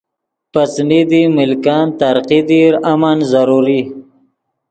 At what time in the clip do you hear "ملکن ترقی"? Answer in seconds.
1.37-2.39